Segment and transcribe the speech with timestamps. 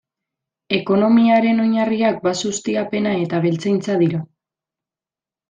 [0.77, 4.25] Ekonomiaren oinarriak baso ustiapena eta abeltzaintza dira.